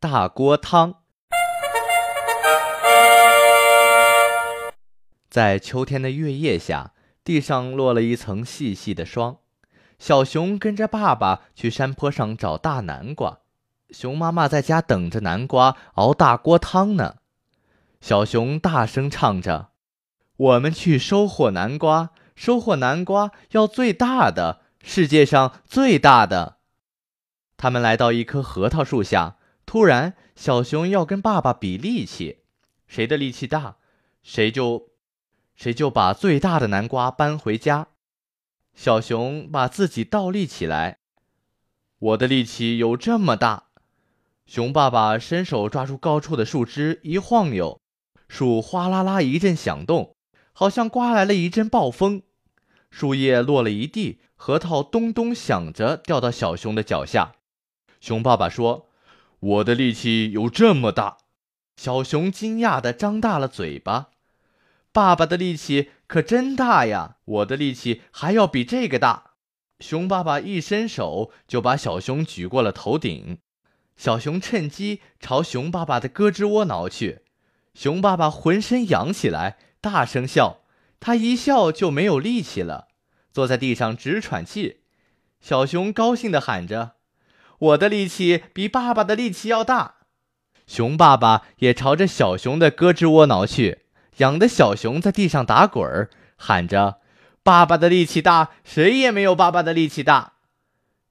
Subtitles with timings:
[0.00, 0.94] 大锅汤，
[5.28, 6.92] 在秋天的月夜下，
[7.24, 9.38] 地上落了一层细细的霜。
[9.98, 13.40] 小熊跟着爸爸去山坡上找大南瓜，
[13.90, 17.16] 熊妈妈在家等着南瓜熬大锅汤呢。
[18.00, 19.70] 小熊大声唱着
[20.38, 26.58] ：“我们去收获南瓜，收获南瓜要最大的，世界上最大的。”
[27.58, 29.34] 他们来到一棵核桃树下。
[29.68, 32.38] 突然，小熊要跟爸爸比力气，
[32.86, 33.76] 谁的力气大，
[34.22, 34.88] 谁就，
[35.54, 37.88] 谁就把最大的南瓜搬回家。
[38.74, 41.00] 小熊把自己倒立起来，
[41.98, 43.64] 我的力气有这么大。
[44.46, 47.78] 熊爸爸伸手抓住高处的树枝，一晃悠，
[48.26, 50.16] 树哗啦啦一阵响动，
[50.54, 52.22] 好像刮来了一阵暴风，
[52.90, 57.34] 树叶落了一地，核桃咚咚响着掉到小熊的脚下。
[58.00, 58.87] 熊爸爸说。
[59.40, 61.18] 我的力气有这么大，
[61.76, 64.08] 小熊惊讶地张大了嘴巴。
[64.90, 67.18] 爸爸的力气可真大呀！
[67.24, 69.34] 我的力气还要比这个大。
[69.78, 73.38] 熊爸爸一伸手就把小熊举过了头顶，
[73.96, 77.20] 小熊趁机朝熊爸爸的胳肢窝挠去。
[77.74, 80.62] 熊爸爸浑身痒起来，大声笑。
[80.98, 82.88] 他一笑就没有力气了，
[83.32, 84.80] 坐在地上直喘气。
[85.40, 86.96] 小熊高兴地喊着。
[87.58, 89.96] 我的力气比爸爸的力气要大，
[90.66, 93.82] 熊爸爸也朝着小熊的胳肢窝挠去，
[94.18, 97.00] 痒的小熊在地上打滚儿，喊着
[97.42, 100.34] ：“爸爸的力气大，谁也没有爸爸的力气大。”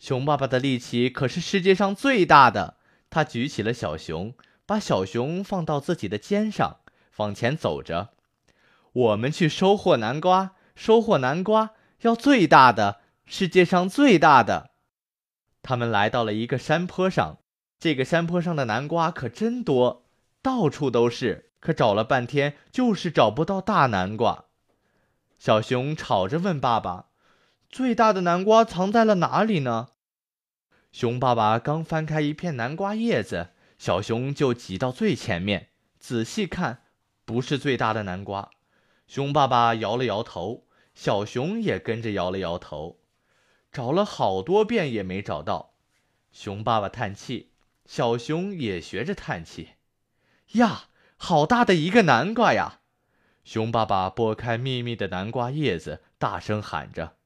[0.00, 2.78] 熊爸爸的力气可是世界上最大的，
[3.08, 4.34] 他举起了小熊，
[4.66, 6.78] 把小熊放到自己的肩上，
[7.18, 8.10] 往前走着。
[8.92, 14.71] 我们去收获南瓜，收获南瓜要最大的，世界上最大的。
[15.62, 17.38] 他们来到了一个山坡上，
[17.78, 20.04] 这个山坡上的南瓜可真多，
[20.42, 21.50] 到处都是。
[21.60, 24.46] 可找了半天，就是找不到大南瓜。
[25.38, 27.06] 小熊吵着问爸爸
[27.70, 29.90] ：“最大的南瓜藏在了哪里呢？”
[30.90, 35.68] 熊爸爸刚翻开一片南瓜叶子，小熊就挤到最前面，
[36.00, 36.82] 仔细看，
[37.24, 38.50] 不是最大的南瓜。
[39.06, 42.98] 熊爸爸摇了摇头，小熊也跟着摇了摇头。
[43.72, 45.72] 找了好多遍也没找到，
[46.30, 47.52] 熊爸爸叹气，
[47.86, 49.70] 小熊也学着叹气。
[50.52, 52.80] 呀，好大的一个南瓜呀！
[53.44, 57.16] 熊爸爸拨开密密的南瓜叶子，大声喊着。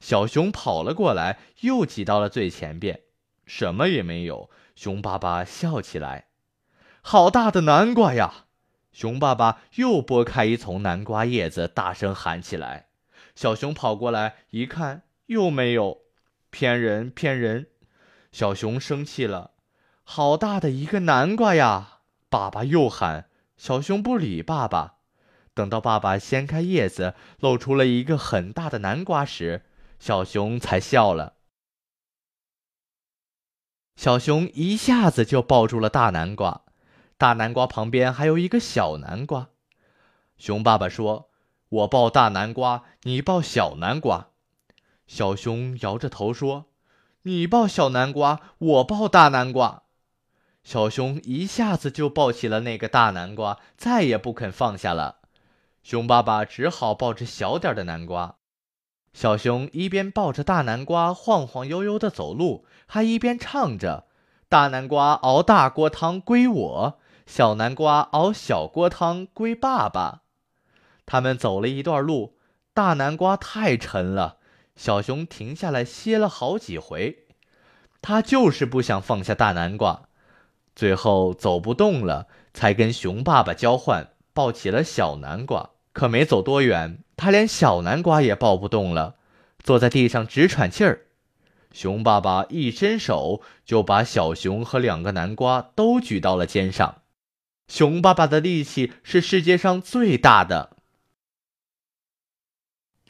[0.00, 3.02] 小熊跑了过来，又挤到了最前边，
[3.44, 4.48] 什么也没有。
[4.74, 6.28] 熊爸爸笑起来
[7.02, 8.46] ：“好大的南瓜呀！”
[8.92, 12.88] 熊爸爸又拨开一丛南瓜叶子，大声喊起来。
[13.34, 15.02] 小熊跑过来一看。
[15.32, 16.02] 又没有，
[16.50, 17.66] 骗人骗人！
[18.30, 19.50] 小熊生气了，
[20.04, 22.00] 好大的一个南瓜呀！
[22.30, 24.98] 爸爸又喊，小熊不理爸爸。
[25.54, 29.66] 等到爸爸掀开叶子，露出了一个很大的南瓜时，
[29.98, 31.34] 小熊才笑了。
[33.96, 36.62] 小熊一下子就抱住了大南瓜，
[37.18, 39.50] 大南瓜旁边还有一个小南瓜。
[40.38, 41.30] 熊爸爸说
[41.68, 44.30] ：“我抱大南瓜，你抱小南瓜。”
[45.14, 46.70] 小熊摇着头说
[47.24, 49.82] ：“你抱小南瓜，我抱大南瓜。”
[50.64, 55.16] 小熊一下子就抱起了那个大南瓜，再也不肯放下了。
[55.82, 58.36] 熊爸爸只好抱着小点的南瓜。
[59.12, 64.06] 小熊一边抱着大南瓜晃晃悠悠地走路，还一边唱着
[64.48, 70.22] ：“大南瓜熬大锅汤归我，小南瓜熬小锅汤归爸爸。”
[71.04, 72.38] 他们走了一段路，
[72.72, 74.38] 大南瓜太沉了。
[74.82, 77.18] 小熊停下来歇了好几回，
[78.00, 80.08] 他就是不想放下大南瓜，
[80.74, 85.70] 最后走不动了，才跟熊爸爸交换抱起了小南瓜。
[85.92, 89.14] 可没走多远，他连小南瓜也抱不动了，
[89.62, 91.02] 坐在地上直喘气儿。
[91.70, 97.02] 熊爸爸一伸手就把小熊和两个南瓜都举到了肩上。
[97.68, 100.76] 熊爸爸的力气是世界上最大的。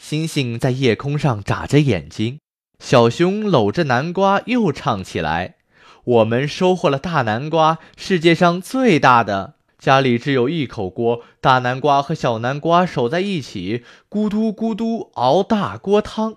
[0.03, 2.41] 星星在夜空上眨着眼睛，
[2.81, 5.55] 小熊搂着南瓜又唱起来
[6.03, 9.55] ：“我们收获了大南瓜，世界上最大的。
[9.79, 16.31] 家里只有一口锅，大南瓜和小南瓜守在一起，咕嘟咕嘟熬大锅汤。